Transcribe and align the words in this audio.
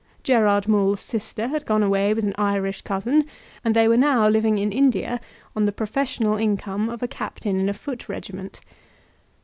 Gerard 0.23 0.67
Maule's 0.67 0.99
sister 0.99 1.45
had 1.49 1.63
gone 1.67 1.83
away 1.83 2.11
with 2.11 2.23
an 2.23 2.33
Irish 2.35 2.81
cousin, 2.81 3.23
and 3.63 3.75
they 3.75 3.87
were 3.87 3.95
now 3.95 4.27
living 4.27 4.57
in 4.57 4.71
India 4.71 5.21
on 5.55 5.65
the 5.65 5.71
professional 5.71 6.37
income 6.37 6.89
of 6.89 7.03
a 7.03 7.07
captain 7.07 7.59
in 7.59 7.69
a 7.69 7.73
foot 7.75 8.09
regiment. 8.09 8.61